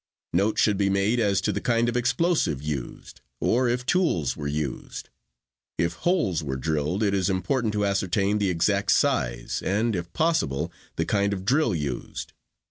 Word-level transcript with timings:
Note 0.33 0.57
should 0.57 0.77
be 0.79 0.89
made 0.89 1.19
as 1.19 1.39
to 1.41 1.51
the 1.51 1.61
kind 1.61 1.87
of 1.87 1.95
explosive 1.95 2.59
used, 2.59 3.21
or 3.39 3.69
if 3.69 3.85
tools 3.85 4.35
were 4.35 4.47
used. 4.47 5.11
If 5.77 5.93
holes 5.93 6.41
were 6.41 6.57
drilled 6.57 7.03
it 7.03 7.13
is 7.13 7.29
important 7.29 7.71
to 7.73 7.85
ascertain 7.85 8.39
the 8.39 8.49
exact 8.49 8.93
size, 8.93 9.61
and 9.63 9.95
if 9.95 10.11
possible 10.11 10.71
the 10.95 11.05
kind 11.05 11.33
of 11.33 11.45
drill 11.45 11.75
used. 11.75 12.33